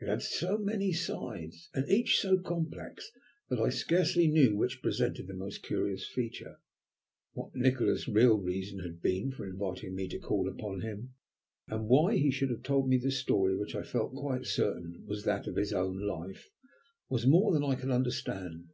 [0.00, 3.12] It had so many sides, and each so complex,
[3.50, 6.60] that I scarcely knew which presented the most curious feature.
[7.34, 11.12] What Nikola's real reason had been for inviting me to call upon him,
[11.68, 15.24] and why he should have told me the story, which I felt quite certain was
[15.24, 16.48] that of his own life,
[17.10, 18.70] was more than I could understand.